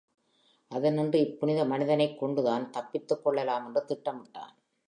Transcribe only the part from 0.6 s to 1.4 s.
அதனின்று இப்